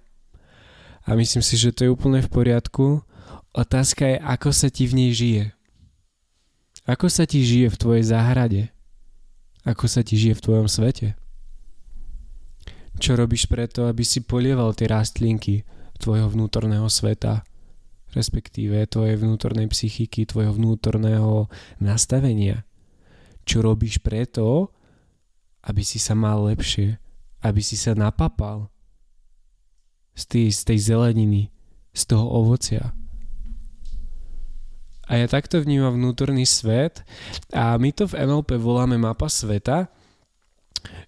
A 1.04 1.10
myslím 1.20 1.44
si, 1.44 1.60
že 1.60 1.76
to 1.76 1.84
je 1.84 1.92
úplne 1.92 2.24
v 2.24 2.32
poriadku. 2.32 3.04
Otázka 3.52 4.16
je, 4.16 4.18
ako 4.24 4.56
sa 4.56 4.72
ti 4.72 4.88
v 4.88 5.04
nej 5.04 5.12
žije. 5.12 5.52
Ako 6.84 7.08
sa 7.08 7.24
ti 7.24 7.44
žije 7.44 7.72
v 7.72 7.80
tvojej 7.80 8.06
záhrade? 8.08 8.70
Ako 9.64 9.88
sa 9.88 10.04
ti 10.04 10.20
žije 10.20 10.40
v 10.40 10.44
tvojom 10.44 10.68
svete? 10.68 11.16
Čo 13.00 13.16
robíš 13.16 13.48
preto, 13.48 13.88
aby 13.88 14.04
si 14.04 14.22
polieval 14.22 14.76
tie 14.76 14.92
rastlinky 14.92 15.64
tvojho 15.98 16.28
vnútorného 16.30 16.86
sveta? 16.92 17.48
respektíve 18.14 18.86
tvojej 18.88 19.18
vnútornej 19.18 19.68
psychiky, 19.68 20.30
tvojho 20.30 20.54
vnútorného 20.54 21.50
nastavenia. 21.82 22.62
Čo 23.44 23.66
robíš 23.66 24.00
preto, 24.00 24.72
aby 25.66 25.82
si 25.82 25.98
sa 25.98 26.14
mal 26.14 26.46
lepšie, 26.48 27.02
aby 27.44 27.60
si 27.60 27.76
sa 27.76 27.98
napapal 27.98 28.70
z 30.14 30.24
tej, 30.30 30.48
z 30.54 30.62
tej 30.64 30.80
zeleniny, 30.94 31.42
z 31.92 32.02
toho 32.08 32.26
ovocia. 32.30 32.94
A 35.04 35.20
ja 35.20 35.28
takto 35.28 35.60
vnímam 35.60 35.94
vnútorný 35.94 36.48
svet 36.48 37.04
a 37.52 37.76
my 37.76 37.92
to 37.92 38.08
v 38.08 38.24
NLP 38.24 38.56
voláme 38.56 38.96
mapa 38.96 39.28
sveta, 39.28 39.92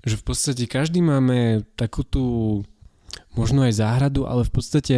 že 0.04 0.20
v 0.20 0.24
podstate 0.24 0.68
každý 0.68 1.00
máme 1.00 1.64
takú 1.80 2.04
tú 2.04 2.26
možno 3.36 3.64
aj 3.64 3.80
záhradu, 3.80 4.26
ale 4.26 4.48
v 4.48 4.52
podstate 4.52 4.98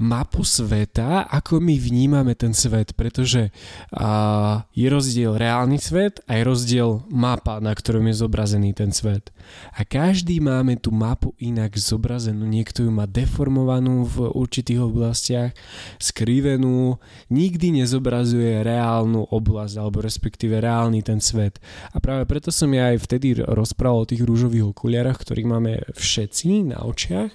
mapu 0.00 0.46
sveta, 0.46 1.28
ako 1.28 1.60
my 1.60 1.76
vnímame 1.76 2.32
ten 2.32 2.56
svet, 2.56 2.96
pretože 2.96 3.52
uh, 3.94 4.64
je 4.72 4.88
rozdiel 4.88 5.36
reálny 5.36 5.76
svet 5.76 6.24
a 6.24 6.40
je 6.40 6.42
rozdiel 6.46 7.04
mapa, 7.12 7.60
na 7.60 7.76
ktorom 7.76 8.08
je 8.08 8.24
zobrazený 8.24 8.72
ten 8.72 8.90
svet. 8.96 9.28
A 9.76 9.84
každý 9.84 10.40
máme 10.40 10.80
tú 10.80 10.88
mapu 10.94 11.36
inak 11.36 11.76
zobrazenú. 11.76 12.48
Niekto 12.48 12.86
ju 12.86 12.90
má 12.90 13.04
deformovanú 13.04 14.08
v 14.08 14.32
určitých 14.32 14.80
oblastiach, 14.80 15.52
skrivenú, 16.00 16.96
nikdy 17.28 17.82
nezobrazuje 17.84 18.64
reálnu 18.64 19.28
oblasť, 19.28 19.74
alebo 19.76 20.00
respektíve 20.00 20.58
reálny 20.58 21.04
ten 21.04 21.20
svet. 21.20 21.60
A 21.92 22.00
práve 22.00 22.24
preto 22.24 22.48
som 22.48 22.72
ja 22.72 22.92
aj 22.94 23.04
vtedy 23.04 23.36
rozprával 23.36 24.04
o 24.04 24.10
tých 24.10 24.24
rúžových 24.24 24.72
okuliarach, 24.72 25.20
ktorých 25.20 25.48
máme 25.48 25.72
všetci 25.92 26.72
na 26.72 26.80
očiach, 26.82 27.30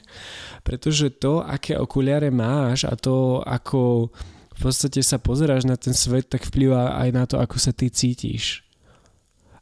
pretože 0.65 1.13
to, 1.17 1.41
aké 1.45 1.77
okuliare 1.77 2.33
máš 2.33 2.85
a 2.89 2.97
to, 2.97 3.41
ako 3.45 4.09
v 4.55 4.59
podstate 4.59 5.03
sa 5.03 5.19
pozeráš 5.19 5.67
na 5.67 5.75
ten 5.75 5.91
svet, 5.91 6.31
tak 6.31 6.47
vplyvá 6.47 6.95
aj 6.95 7.09
na 7.11 7.23
to, 7.27 7.35
ako 7.37 7.59
sa 7.59 7.75
ty 7.75 7.91
cítiš. 7.91 8.63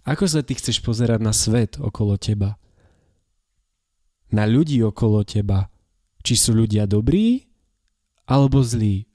Ako 0.03 0.27
sa 0.27 0.43
ty 0.43 0.53
chceš 0.53 0.83
pozerať 0.83 1.19
na 1.23 1.31
svet 1.31 1.79
okolo 1.79 2.19
teba? 2.19 2.59
Na 4.29 4.43
ľudí 4.43 4.83
okolo 4.83 5.23
teba. 5.23 5.71
Či 6.23 6.33
sú 6.39 6.51
ľudia 6.55 6.85
dobrí 6.85 7.47
alebo 8.27 8.59
zlí? 8.61 9.07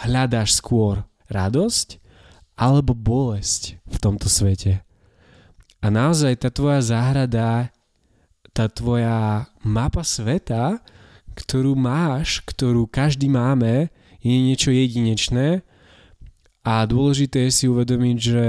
Hľadáš 0.00 0.56
skôr 0.58 1.04
radosť 1.28 2.00
alebo 2.56 2.96
bolesť 2.96 3.80
v 3.84 3.96
tomto 4.00 4.28
svete? 4.32 4.80
A 5.80 5.86
naozaj 5.88 6.44
tá 6.44 6.52
tvoja 6.52 6.84
záhrada, 6.84 7.72
tá 8.60 8.68
tvoja 8.68 9.48
mapa 9.64 10.04
sveta 10.04 10.84
ktorú 11.40 11.72
máš, 11.78 12.44
ktorú 12.44 12.84
každý 12.84 13.32
máme, 13.32 13.88
je 14.20 14.36
niečo 14.36 14.68
jedinečné 14.68 15.64
a 16.60 16.84
dôležité 16.84 17.48
je 17.48 17.52
si 17.52 17.64
uvedomiť, 17.64 18.16
že 18.20 18.44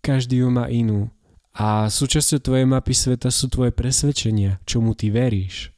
každý 0.00 0.40
ju 0.40 0.48
má 0.48 0.72
inú. 0.72 1.12
A 1.52 1.92
súčasťou 1.92 2.40
tvojej 2.40 2.64
mapy 2.64 2.96
sveta 2.96 3.28
sú 3.28 3.52
tvoje 3.52 3.76
presvedčenia, 3.76 4.56
čomu 4.64 4.96
ty 4.96 5.12
veríš. 5.12 5.68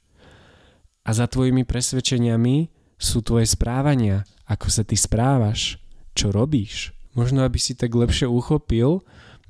A 1.02 1.10
za 1.10 1.26
tvojimi 1.26 1.66
presvedčeniami 1.66 2.70
sú 2.94 3.26
tvoje 3.26 3.50
správania, 3.50 4.22
ako 4.46 4.70
sa 4.70 4.86
ty 4.86 4.94
správaš, 4.94 5.82
čo 6.14 6.30
robíš. 6.30 6.94
Možno, 7.18 7.42
aby 7.42 7.58
si 7.58 7.74
tak 7.74 7.90
lepšie 7.90 8.30
uchopil 8.30 9.02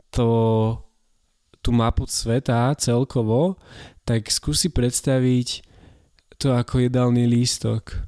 to, 0.08 0.28
tú 1.60 1.70
mapu 1.76 2.08
sveta 2.08 2.72
celkovo, 2.80 3.60
tak 4.04 4.28
skúsi 4.28 4.68
predstaviť 4.68 5.64
to 6.36 6.52
ako 6.52 6.84
jedálny 6.84 7.24
lístok. 7.24 8.04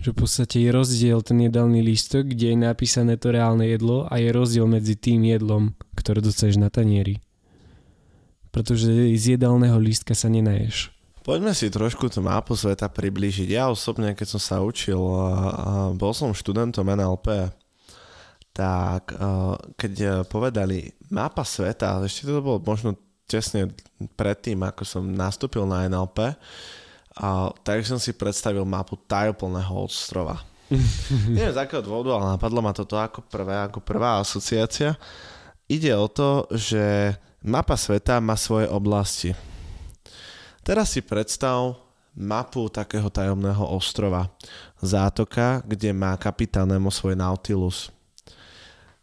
Že 0.00 0.16
v 0.16 0.16
podstate 0.16 0.56
je 0.64 0.70
rozdiel 0.72 1.20
ten 1.20 1.36
jedálny 1.44 1.84
lístok, 1.84 2.32
kde 2.32 2.56
je 2.56 2.58
napísané 2.58 3.20
to 3.20 3.36
reálne 3.36 3.68
jedlo 3.68 4.08
a 4.08 4.16
je 4.16 4.32
rozdiel 4.32 4.64
medzi 4.64 4.96
tým 4.96 5.28
jedlom, 5.28 5.76
ktoré 5.92 6.24
dostaneš 6.24 6.56
na 6.56 6.72
tanieri. 6.72 7.20
Pretože 8.48 8.88
z 9.20 9.36
jedálneho 9.36 9.76
lístka 9.76 10.16
sa 10.16 10.32
nenaješ. 10.32 10.88
Poďme 11.20 11.52
si 11.52 11.68
trošku 11.68 12.08
tú 12.08 12.24
mapu 12.24 12.56
sveta 12.56 12.88
priblížiť. 12.88 13.52
Ja 13.52 13.68
osobne, 13.68 14.16
keď 14.16 14.26
som 14.34 14.40
sa 14.40 14.56
učil, 14.64 14.96
bol 16.00 16.12
som 16.16 16.32
študentom 16.32 16.88
NLP, 16.88 17.52
tak 18.56 19.12
keď 19.76 20.24
povedali 20.32 20.96
mapa 21.12 21.44
sveta, 21.44 22.00
ešte 22.00 22.24
to 22.24 22.40
bolo 22.40 22.56
možno 22.64 22.96
tesne 23.30 23.70
predtým, 24.18 24.58
ako 24.66 24.82
som 24.82 25.02
nastúpil 25.06 25.62
na 25.62 25.86
NLP, 25.86 26.34
a 27.20 27.52
tak 27.62 27.84
som 27.86 28.00
si 28.00 28.10
predstavil 28.16 28.64
mapu 28.66 28.96
tajoplného 28.96 29.74
ostrova. 29.76 30.42
Neviem 31.34 31.52
z 31.52 31.60
akého 31.60 31.82
dôvodu, 31.82 32.16
ale 32.16 32.38
napadlo 32.38 32.62
ma 32.62 32.72
toto 32.74 32.96
ako 32.96 33.26
prvé, 33.26 33.66
ako 33.66 33.82
prvá 33.82 34.22
asociácia. 34.22 34.94
Ide 35.66 35.92
o 35.94 36.06
to, 36.06 36.46
že 36.54 37.14
mapa 37.42 37.74
sveta 37.74 38.22
má 38.22 38.34
svoje 38.38 38.70
oblasti. 38.70 39.30
Teraz 40.64 40.94
si 40.94 41.02
predstav 41.02 41.76
mapu 42.14 42.70
takého 42.70 43.10
tajomného 43.10 43.62
ostrova. 43.68 44.30
Zátoka, 44.78 45.62
kde 45.66 45.90
má 45.92 46.14
kapitán 46.16 46.70
Nemo 46.70 46.90
svoj 46.90 47.18
Nautilus. 47.18 47.90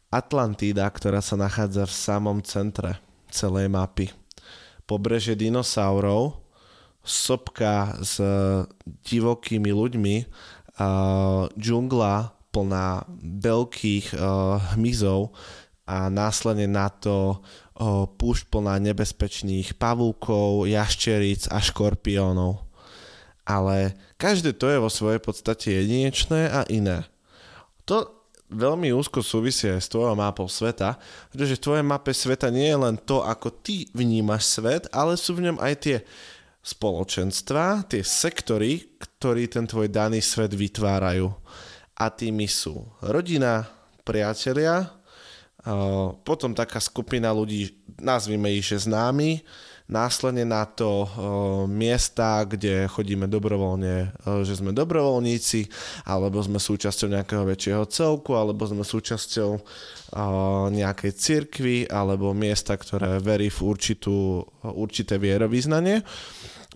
Atlantída, 0.07 0.88
ktorá 0.88 1.19
sa 1.19 1.36
nachádza 1.36 1.84
v 1.84 1.93
samom 1.93 2.39
centre 2.39 3.06
celej 3.31 3.67
mapy. 3.72 4.12
Pobreže 4.88 5.36
dinosaurov, 5.36 6.39
sopka 7.03 7.96
s 8.03 8.19
divokými 9.07 9.72
ľuďmi, 9.72 10.15
uh, 10.24 11.48
džungla 11.55 12.36
plná 12.51 13.07
veľkých 13.43 14.15
uh, 14.15 14.75
hmyzov 14.75 15.36
a 15.88 16.12
následne 16.12 16.67
na 16.67 16.91
to 16.91 17.39
púšť 18.17 18.50
plná 18.50 18.81
nebezpečných 18.81 19.77
pavúkov, 19.77 20.65
jaščeríc 20.65 21.46
a 21.53 21.62
škorpiónov. 21.62 22.65
Ale 23.48 23.93
každé 24.17 24.57
to 24.57 24.67
je 24.67 24.81
vo 24.81 24.89
svojej 24.91 25.22
podstate 25.22 25.72
jedinečné 25.72 26.50
a 26.50 26.65
iné. 26.67 27.05
To 27.86 28.16
veľmi 28.47 28.95
úzko 28.95 29.19
súvisí 29.19 29.67
aj 29.67 29.83
s 29.83 29.91
tvojou 29.91 30.15
mapou 30.15 30.47
sveta, 30.47 30.95
pretože 31.31 31.59
v 31.59 31.63
tvojej 31.63 31.85
mape 31.85 32.11
sveta 32.15 32.47
nie 32.47 32.71
je 32.71 32.79
len 32.79 32.95
to, 32.95 33.23
ako 33.23 33.51
ty 33.59 33.87
vnímaš 33.91 34.59
svet, 34.59 34.87
ale 34.95 35.19
sú 35.19 35.35
v 35.35 35.51
ňom 35.51 35.57
aj 35.59 35.73
tie 35.83 35.97
spoločenstva, 36.63 37.87
tie 37.87 38.03
sektory, 38.03 38.99
ktorí 38.99 39.47
ten 39.47 39.63
tvoj 39.63 39.87
daný 39.87 40.19
svet 40.19 40.51
vytvárajú. 40.51 41.31
A 41.97 42.11
tými 42.11 42.45
sú 42.45 42.87
rodina, 42.99 43.65
priatelia, 44.03 44.91
potom 46.23 46.55
taká 46.55 46.79
skupina 46.79 47.33
ľudí, 47.35 47.75
nazvime 47.99 48.55
ich, 48.55 48.71
že 48.71 48.87
známi, 48.87 49.43
následne 49.88 50.44
na 50.44 50.67
to 50.67 51.08
miesta, 51.72 52.44
kde 52.44 52.91
chodíme 52.91 53.24
dobrovoľne, 53.27 54.12
že 54.44 54.60
sme 54.60 54.75
dobrovoľníci, 54.75 55.72
alebo 56.08 56.44
sme 56.44 56.60
súčasťou 56.60 57.08
nejakého 57.15 57.44
väčšieho 57.48 57.84
celku, 57.88 58.36
alebo 58.36 58.67
sme 58.67 58.84
súčasťou 58.84 59.51
nejakej 60.75 61.12
cirkvy, 61.15 61.77
alebo 61.88 62.36
miesta, 62.36 62.75
ktoré 62.75 63.24
verí 63.24 63.48
v 63.48 63.60
určitú, 63.63 64.44
určité 64.63 65.15
vierovýznanie. 65.15 66.03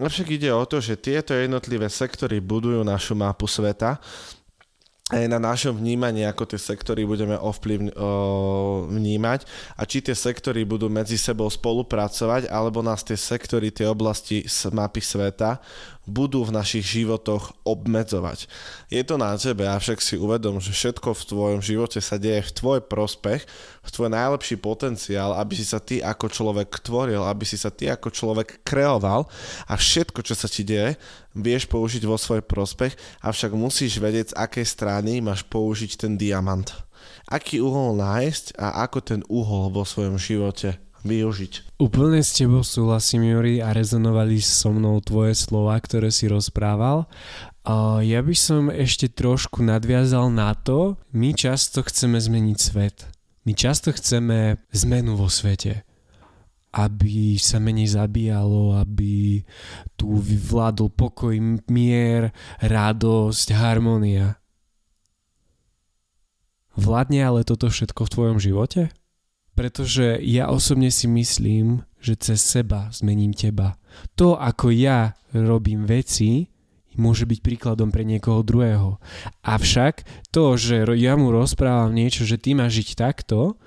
Avšak 0.02 0.34
ide 0.34 0.50
o 0.56 0.64
to, 0.66 0.80
že 0.82 0.98
tieto 0.98 1.36
jednotlivé 1.36 1.86
sektory 1.92 2.42
budujú 2.42 2.82
našu 2.82 3.14
mapu 3.14 3.46
sveta 3.46 4.00
aj 5.12 5.28
na 5.28 5.40
našom 5.44 5.76
vnímaní, 5.76 6.24
ako 6.24 6.56
tie 6.56 6.60
sektory 6.60 7.04
budeme 7.04 7.36
ovplyvň, 7.36 7.92
o, 7.94 8.10
vnímať 8.88 9.44
a 9.76 9.84
či 9.84 10.00
tie 10.00 10.16
sektory 10.16 10.64
budú 10.64 10.88
medzi 10.88 11.20
sebou 11.20 11.52
spolupracovať, 11.52 12.48
alebo 12.48 12.80
nás 12.80 13.04
tie 13.04 13.20
sektory, 13.20 13.76
tie 13.76 13.92
oblasti 13.92 14.48
z 14.48 14.72
mapy 14.72 15.04
sveta 15.04 15.60
budú 16.12 16.44
v 16.44 16.52
našich 16.52 16.84
životoch 16.84 17.56
obmedzovať. 17.64 18.52
Je 18.92 19.00
to 19.08 19.16
na 19.16 19.32
tebe, 19.40 19.64
avšak 19.64 20.04
si 20.04 20.20
uvedom, 20.20 20.60
že 20.60 20.76
všetko 20.76 21.16
v 21.16 21.28
tvojom 21.32 21.62
živote 21.64 22.04
sa 22.04 22.20
deje 22.20 22.44
v 22.44 22.52
tvoj 22.52 22.80
prospech, 22.84 23.48
v 23.82 23.90
tvoj 23.90 24.10
najlepší 24.12 24.60
potenciál, 24.60 25.32
aby 25.40 25.56
si 25.56 25.64
sa 25.64 25.80
ty 25.80 26.04
ako 26.04 26.28
človek 26.28 26.68
tvoril, 26.84 27.24
aby 27.24 27.48
si 27.48 27.56
sa 27.56 27.72
ty 27.72 27.88
ako 27.88 28.12
človek 28.12 28.60
kreoval 28.68 29.32
a 29.72 29.74
všetko, 29.80 30.20
čo 30.20 30.36
sa 30.36 30.52
ti 30.52 30.68
deje, 30.68 31.00
vieš 31.32 31.72
použiť 31.72 32.04
vo 32.04 32.20
svoj 32.20 32.44
prospech, 32.44 33.24
avšak 33.24 33.56
musíš 33.56 34.04
vedieť, 34.04 34.36
z 34.36 34.38
akej 34.38 34.68
strany 34.68 35.24
máš 35.24 35.48
použiť 35.48 35.96
ten 35.96 36.20
diamant. 36.20 36.68
Aký 37.32 37.64
uhol 37.64 37.96
nájsť 37.96 38.60
a 38.60 38.84
ako 38.84 39.00
ten 39.00 39.22
uhol 39.32 39.72
vo 39.72 39.88
svojom 39.88 40.20
živote 40.20 40.76
využiť. 41.06 41.82
Úplne 41.82 42.22
s 42.22 42.38
tebou 42.38 42.62
súhlasím, 42.66 43.30
Juri, 43.30 43.60
a 43.62 43.74
rezonovali 43.74 44.38
so 44.42 44.70
mnou 44.70 45.02
tvoje 45.02 45.34
slova, 45.38 45.78
ktoré 45.78 46.14
si 46.14 46.30
rozprával. 46.30 47.10
Ja 48.02 48.20
by 48.26 48.36
som 48.38 48.74
ešte 48.74 49.10
trošku 49.10 49.62
nadviazal 49.62 50.34
na 50.34 50.58
to, 50.58 50.98
my 51.14 51.34
často 51.38 51.86
chceme 51.86 52.18
zmeniť 52.18 52.58
svet. 52.58 53.06
My 53.46 53.58
často 53.58 53.94
chceme 53.94 54.62
zmenu 54.74 55.18
vo 55.18 55.30
svete 55.30 55.86
aby 56.72 57.36
sa 57.36 57.60
menej 57.60 58.00
zabíjalo, 58.00 58.80
aby 58.80 59.44
tu 60.00 60.16
vyvládol 60.16 60.88
pokoj, 60.96 61.36
mier, 61.68 62.32
radosť, 62.64 63.48
harmonia. 63.52 64.40
Vládne 66.80 67.28
ale 67.28 67.44
toto 67.44 67.68
všetko 67.68 68.08
v 68.08 68.14
tvojom 68.16 68.38
živote? 68.40 68.88
Pretože 69.62 70.18
ja 70.26 70.50
osobne 70.50 70.90
si 70.90 71.06
myslím, 71.06 71.86
že 72.02 72.18
cez 72.18 72.42
seba 72.42 72.90
zmením 72.90 73.30
teba. 73.30 73.78
To, 74.18 74.34
ako 74.34 74.74
ja 74.74 75.14
robím 75.38 75.86
veci, 75.86 76.50
môže 76.98 77.30
byť 77.30 77.40
príkladom 77.46 77.94
pre 77.94 78.02
niekoho 78.02 78.42
druhého. 78.42 78.98
Avšak 79.46 80.02
to, 80.34 80.58
že 80.58 80.82
ja 80.98 81.14
mu 81.14 81.30
rozprávam 81.30 81.94
niečo, 81.94 82.26
že 82.26 82.42
ty 82.42 82.58
máš 82.58 82.82
žiť 82.82 82.90
takto 82.98 83.62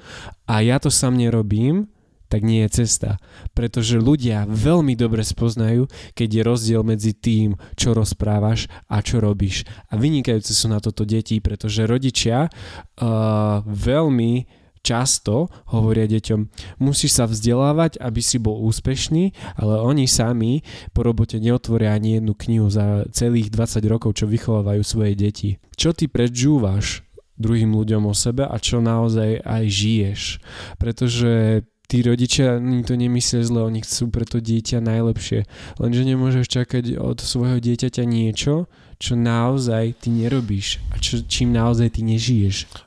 a 0.50 0.66
ja 0.66 0.82
to 0.82 0.90
sám 0.90 1.14
nerobím, 1.14 1.86
tak 2.26 2.42
nie 2.42 2.66
je 2.66 2.82
cesta. 2.82 3.22
Pretože 3.54 4.02
ľudia 4.02 4.50
veľmi 4.50 4.98
dobre 4.98 5.22
spoznajú, 5.22 5.86
keď 6.18 6.28
je 6.34 6.42
rozdiel 6.42 6.82
medzi 6.82 7.14
tým, 7.14 7.54
čo 7.78 7.94
rozprávaš 7.94 8.66
a 8.90 8.98
čo 8.98 9.22
robíš. 9.22 9.62
A 9.88 9.94
vynikajúce 9.94 10.50
sú 10.50 10.66
na 10.66 10.82
toto 10.82 11.06
deti, 11.06 11.38
pretože 11.38 11.86
rodičia 11.86 12.50
uh, 12.50 13.62
veľmi 13.62 14.63
často 14.84 15.48
hovoria 15.72 16.04
deťom, 16.04 16.40
musíš 16.84 17.16
sa 17.16 17.24
vzdelávať, 17.24 17.96
aby 17.98 18.20
si 18.20 18.36
bol 18.36 18.60
úspešný, 18.68 19.32
ale 19.56 19.80
oni 19.80 20.04
sami 20.04 20.60
po 20.92 21.02
robote 21.02 21.40
neotvoria 21.40 21.96
ani 21.96 22.20
jednu 22.20 22.36
knihu 22.36 22.68
za 22.68 23.08
celých 23.10 23.48
20 23.48 23.80
rokov, 23.88 24.20
čo 24.20 24.28
vychovávajú 24.28 24.84
svoje 24.84 25.16
deti. 25.16 25.50
Čo 25.74 25.96
ty 25.96 26.06
predžúvaš 26.06 27.00
druhým 27.34 27.74
ľuďom 27.74 28.06
o 28.06 28.14
sebe 28.14 28.46
a 28.46 28.56
čo 28.62 28.78
naozaj 28.78 29.42
aj 29.42 29.64
žiješ. 29.66 30.20
Pretože 30.78 31.64
tí 31.90 32.04
rodičia 32.04 32.62
oni 32.62 32.86
to 32.86 32.94
nemyslia 32.94 33.42
zle, 33.42 33.66
oni 33.66 33.82
chcú 33.82 34.10
pre 34.10 34.22
to 34.22 34.38
dieťa 34.38 34.78
najlepšie. 34.78 35.48
Lenže 35.82 36.02
nemôžeš 36.06 36.46
čakať 36.46 36.94
od 36.98 37.18
svojho 37.18 37.58
dieťaťa 37.58 38.04
niečo, 38.06 38.70
čo 39.02 39.18
naozaj 39.18 39.98
ty 39.98 40.08
nerobíš 40.14 40.78
a 40.94 41.02
čo, 41.02 41.20
čím 41.26 41.50
naozaj 41.50 41.98
ty 41.98 42.06
nežiješ. 42.06 42.83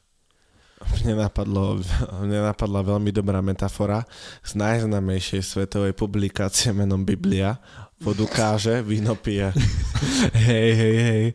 Mne, 0.88 1.24
napadlo, 1.24 1.80
mne 2.24 2.40
napadla 2.48 2.84
veľmi 2.84 3.12
dobrá 3.12 3.44
metafora 3.44 4.08
z 4.44 4.56
najznamejšej 4.60 5.42
svetovej 5.44 5.94
publikácie 5.96 6.72
menom 6.72 7.04
Biblia. 7.04 7.60
Vodu 7.98 8.30
káže, 8.30 8.86
víno 8.86 9.18
pije. 9.18 9.50
hej, 10.48 10.70
hej, 10.78 10.98
hej. 11.02 11.26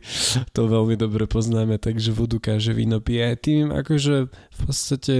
To 0.55 0.71
veľmi 0.71 0.95
dobre 0.95 1.27
poznáme, 1.27 1.75
takže 1.75 2.15
vodu 2.15 2.39
káže, 2.39 2.71
víno 2.71 3.03
pije. 3.03 3.35
Tým 3.35 3.75
akože 3.75 4.31
v 4.31 4.57
podstate 4.63 5.15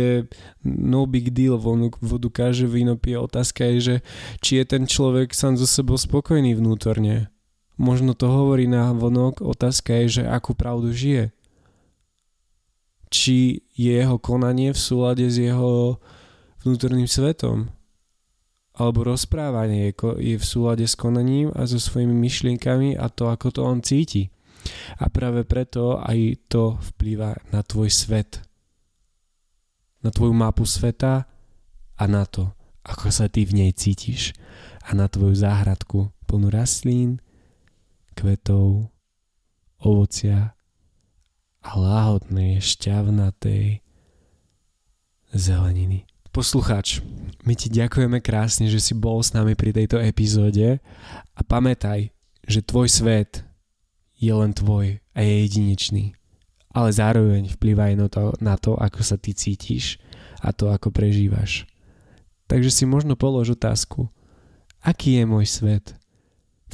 no 0.63 1.03
big 1.03 1.35
deal, 1.35 1.59
vodu 1.59 2.29
káže, 2.31 2.63
víno 2.63 2.95
pije. 2.95 3.19
Otázka 3.19 3.67
je, 3.75 3.77
že 3.81 3.95
či 4.39 4.63
je 4.63 4.65
ten 4.69 4.87
človek 4.87 5.35
sám 5.35 5.59
so 5.59 5.67
sebou 5.67 5.99
spokojný 5.99 6.55
vnútorne. 6.55 7.27
Možno 7.75 8.15
to 8.15 8.29
hovorí 8.29 8.69
na 8.69 8.93
vonok, 8.95 9.43
otázka 9.43 10.05
je, 10.05 10.21
že 10.21 10.23
akú 10.23 10.55
pravdu 10.55 10.95
žije 10.95 11.32
či 13.13 13.61
je 13.77 13.93
jeho 13.93 14.17
konanie 14.17 14.73
v 14.73 14.79
súlade 14.81 15.29
s 15.29 15.37
jeho 15.37 16.01
vnútorným 16.65 17.05
svetom. 17.05 17.69
Alebo 18.73 19.05
rozprávanie 19.05 19.93
je 20.17 20.35
v 20.41 20.45
súlade 20.45 20.81
s 20.89 20.97
konaním 20.97 21.53
a 21.53 21.69
so 21.69 21.77
svojimi 21.77 22.09
myšlienkami 22.09 22.97
a 22.97 23.05
to, 23.13 23.29
ako 23.29 23.53
to 23.53 23.61
on 23.61 23.85
cíti. 23.85 24.33
A 24.97 25.13
práve 25.13 25.45
preto 25.45 26.01
aj 26.01 26.49
to 26.49 26.81
vplýva 26.81 27.37
na 27.53 27.61
tvoj 27.61 27.93
svet. 27.93 28.41
Na 30.01 30.09
tvoju 30.09 30.33
mapu 30.33 30.65
sveta 30.65 31.29
a 31.93 32.03
na 32.09 32.25
to, 32.25 32.49
ako 32.81 33.13
sa 33.13 33.29
ty 33.29 33.45
v 33.45 33.61
nej 33.61 33.71
cítiš. 33.77 34.33
A 34.89 34.97
na 34.97 35.05
tvoju 35.05 35.37
záhradku 35.37 36.09
plnú 36.25 36.49
rastlín, 36.49 37.21
kvetov, 38.17 38.89
ovocia 39.77 40.57
a 41.63 41.79
láhodnej, 41.79 42.59
šťavnatej 42.59 43.79
zeleniny. 45.31 46.03
Poslucháč, 46.35 46.99
my 47.47 47.53
ti 47.55 47.71
ďakujeme 47.71 48.19
krásne, 48.19 48.67
že 48.67 48.83
si 48.83 48.93
bol 48.93 49.23
s 49.23 49.31
nami 49.31 49.55
pri 49.55 49.71
tejto 49.71 50.01
epizóde 50.01 50.83
a 51.33 51.41
pamätaj, 51.41 52.11
že 52.43 52.65
tvoj 52.65 52.91
svet 52.91 53.47
je 54.19 54.33
len 54.33 54.51
tvoj 54.51 54.99
a 55.15 55.19
je 55.23 55.33
jedinečný. 55.47 56.13
Ale 56.73 56.89
zároveň 56.89 57.53
vplyva 57.53 57.93
aj 57.93 57.95
na 57.95 58.07
to, 58.09 58.23
na 58.41 58.55
to, 58.57 58.73
ako 58.75 58.99
sa 59.05 59.15
ty 59.15 59.31
cítiš 59.31 60.01
a 60.41 60.51
to, 60.51 60.73
ako 60.73 60.89
prežívaš. 60.89 61.69
Takže 62.49 62.73
si 62.73 62.83
možno 62.83 63.15
polož 63.15 63.55
otázku, 63.55 64.09
aký 64.83 65.21
je 65.21 65.25
môj 65.29 65.45
svet? 65.47 65.95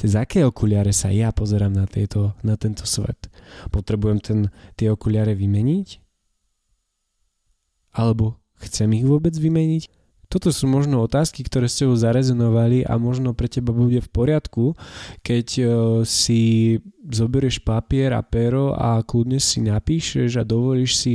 cez 0.00 0.16
aké 0.16 0.40
okuliare 0.48 0.96
sa 0.96 1.12
ja 1.12 1.28
pozerám 1.28 1.76
na, 1.76 1.84
tejto, 1.84 2.32
na 2.40 2.56
tento 2.56 2.88
svet. 2.88 3.28
Potrebujem 3.68 4.18
ten, 4.20 4.38
tie 4.76 4.90
okuliare 4.90 5.36
vymeniť? 5.36 5.88
Alebo 7.94 8.38
chcem 8.62 8.90
ich 8.94 9.04
vôbec 9.04 9.34
vymeniť? 9.34 9.99
Toto 10.30 10.54
sú 10.54 10.70
možno 10.70 11.02
otázky, 11.02 11.42
ktoré 11.42 11.66
s 11.66 11.82
tebou 11.82 11.98
zarezonovali 11.98 12.86
a 12.86 12.94
možno 13.02 13.34
pre 13.34 13.50
teba 13.50 13.74
bude 13.74 13.98
v 13.98 14.10
poriadku, 14.14 14.78
keď 15.26 15.46
e, 15.58 15.62
si 16.06 16.42
zoberieš 17.02 17.66
papier 17.66 18.14
a 18.14 18.22
pero 18.22 18.70
a 18.78 19.02
kľudne 19.02 19.42
si 19.42 19.58
napíšeš 19.58 20.38
a 20.38 20.46
dovolíš 20.46 20.92
si 20.94 21.14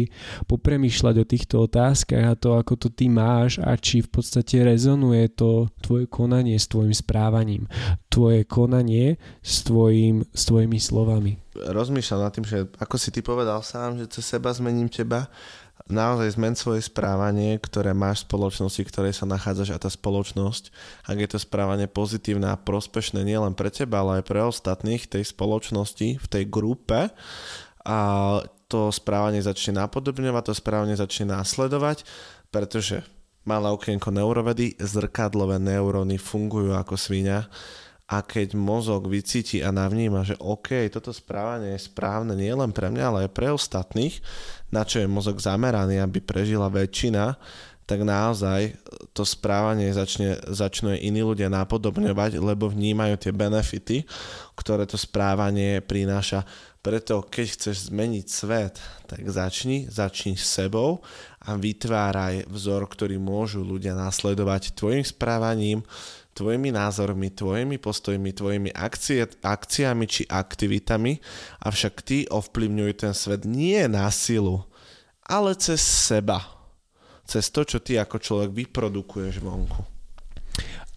popremýšľať 0.51 1.15
o 1.15 1.25
týchto 1.25 1.56
otázkach 1.63 2.25
a 2.28 2.36
to, 2.36 2.60
ako 2.60 2.75
to 2.75 2.88
ty 2.91 3.08
máš 3.08 3.63
a 3.63 3.80
či 3.80 4.04
v 4.04 4.12
podstate 4.12 4.67
rezonuje 4.67 5.32
to 5.32 5.71
tvoje 5.80 6.12
konanie 6.12 6.60
s 6.60 6.67
tvojim 6.67 6.91
správaním, 6.91 7.71
tvoje 8.12 8.43
konanie 8.43 9.15
s, 9.39 9.63
tvojim, 9.63 10.28
s 10.36 10.43
tvojimi 10.43 10.75
slovami. 10.75 11.39
Rozmýšľam 11.56 12.19
nad 12.19 12.34
tým, 12.36 12.43
že 12.43 12.67
ako 12.84 12.99
si 12.99 13.15
ty 13.15 13.23
povedal 13.23 13.63
sám, 13.63 13.95
že 13.95 14.12
cez 14.12 14.28
seba 14.28 14.51
zmením 14.51 14.91
teba, 14.91 15.32
naozaj 15.86 16.34
zmen 16.34 16.58
svoje 16.58 16.82
správanie, 16.82 17.62
ktoré 17.62 17.93
máš 17.93 18.26
v 18.26 18.34
spoločnosti, 18.34 18.82
ktorej 18.89 19.13
sa 19.13 19.30
nachádzaš 19.30 19.69
a 19.74 19.82
tá 19.82 19.89
spoločnosť, 19.89 20.74
ak 21.06 21.17
je 21.21 21.30
to 21.30 21.38
správanie 21.38 21.86
pozitívne 21.86 22.50
a 22.50 22.58
prospešné 22.58 23.21
nielen 23.21 23.54
pre 23.54 23.69
teba, 23.69 24.02
ale 24.02 24.21
aj 24.21 24.24
pre 24.26 24.41
ostatných 24.41 25.06
tej 25.06 25.24
spoločnosti, 25.30 26.17
v 26.17 26.28
tej 26.28 26.43
grupe, 26.50 27.13
a 27.86 28.00
to 28.65 28.89
správanie 28.89 29.45
začne 29.45 29.78
napodobňovať, 29.78 30.43
to 30.50 30.54
správanie 30.58 30.98
začne 30.98 31.38
následovať, 31.38 32.02
pretože 32.50 33.06
malé 33.45 33.69
okienko 33.69 34.10
neurovedy, 34.10 34.74
zrkadlové 34.82 35.62
neuróny 35.62 36.17
fungujú 36.17 36.74
ako 36.74 36.98
svíňa 36.98 37.45
a 38.05 38.21
keď 38.21 38.53
mozog 38.53 39.09
vycíti 39.09 39.65
a 39.65 39.73
navníma, 39.73 40.21
že 40.21 40.37
OK, 40.37 40.93
toto 40.93 41.09
správanie 41.09 41.73
je 41.73 41.89
správne 41.89 42.37
nielen 42.37 42.69
pre 42.69 42.93
mňa, 42.93 43.03
ale 43.03 43.19
aj 43.25 43.31
pre 43.33 43.49
ostatných, 43.49 44.21
na 44.69 44.85
čo 44.85 45.01
je 45.01 45.09
mozog 45.09 45.41
zameraný, 45.41 45.97
aby 45.97 46.21
prežila 46.21 46.69
väčšina, 46.69 47.33
tak 47.85 48.01
naozaj 48.01 48.77
to 49.13 49.21
správanie 49.21 49.93
začne, 49.93 50.41
začnú 50.49 50.97
iní 50.97 51.21
ľudia 51.21 51.53
napodobňovať, 51.53 52.41
lebo 52.41 52.65
vnímajú 52.69 53.13
tie 53.21 53.33
benefity, 53.33 53.97
ktoré 54.57 54.89
to 54.89 54.97
správanie 54.97 55.81
prináša. 55.85 56.41
Preto 56.81 57.25
keď 57.25 57.45
chceš 57.57 57.89
zmeniť 57.89 58.25
svet, 58.25 58.81
tak 59.05 59.25
začni, 59.29 59.85
začni 59.89 60.37
s 60.37 60.61
sebou 60.61 61.01
a 61.45 61.57
vytváraj 61.57 62.49
vzor, 62.49 62.89
ktorý 62.89 63.21
môžu 63.21 63.61
ľudia 63.61 63.93
nasledovať 63.93 64.73
tvojim 64.73 65.05
správaním, 65.05 65.85
tvojimi 66.36 66.76
názormi, 66.76 67.32
tvojimi 67.32 67.80
postojmi, 67.80 68.36
tvojimi 68.36 68.69
akcie, 68.76 69.24
akciami 69.39 70.06
či 70.06 70.28
aktivitami, 70.28 71.24
avšak 71.63 72.04
ty 72.04 72.28
ovplyvňuj 72.28 72.91
ten 73.00 73.15
svet 73.15 73.48
nie 73.48 73.80
na 73.88 74.12
silu, 74.12 74.67
ale 75.24 75.56
cez 75.56 75.80
seba. 75.80 76.43
Cez 77.26 77.50
to, 77.50 77.65
čo 77.65 77.82
ty 77.82 77.98
ako 77.98 78.21
človek 78.21 78.52
vyprodukuješ 78.54 79.41
vonku. 79.41 79.82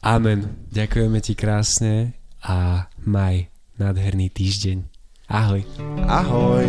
Amen. 0.05 0.69
Ďakujeme 0.69 1.19
ti 1.25 1.33
krásne 1.33 2.13
a 2.45 2.87
maj 3.09 3.49
nádherný 3.81 4.29
týždeň. 4.29 4.85
Ahoj. 5.31 5.65
Ahoj. 6.05 6.67